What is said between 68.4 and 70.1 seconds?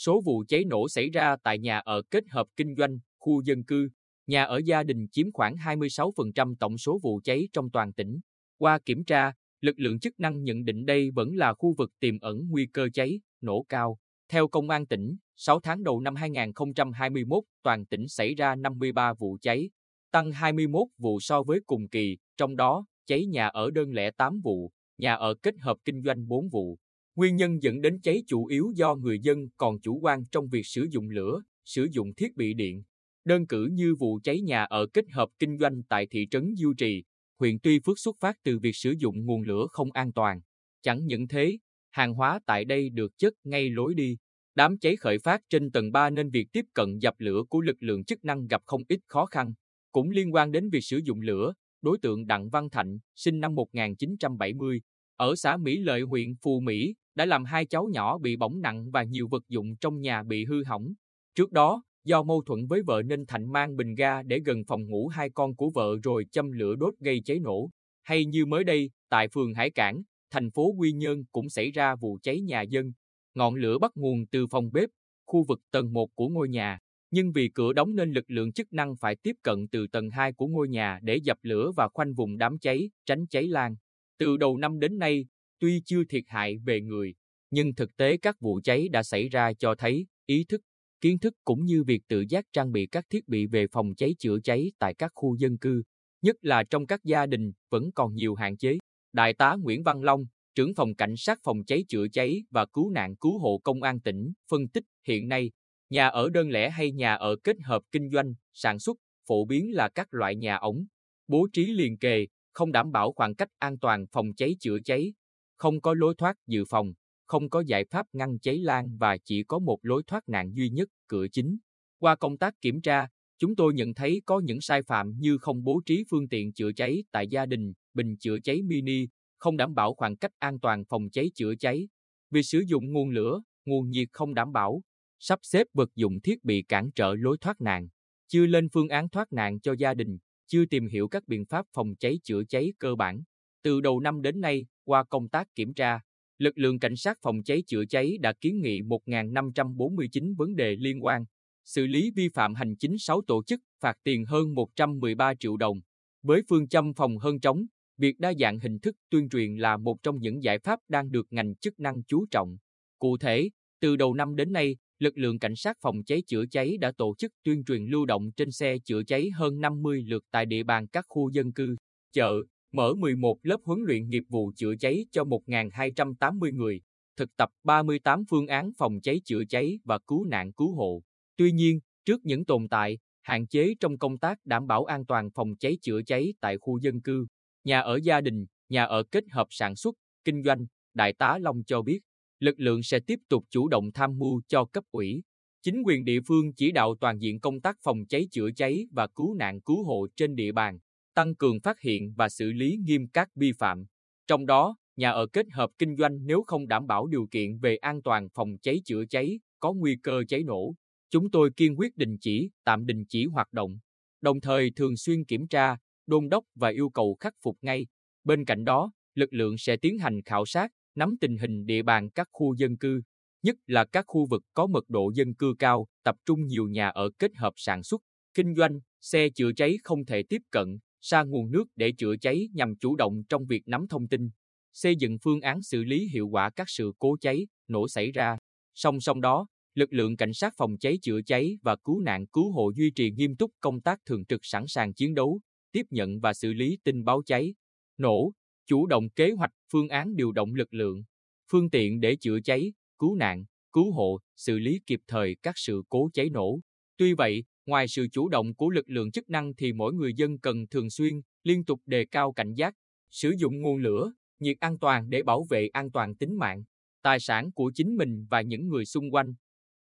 mới đây, tại phường Hải Cảng,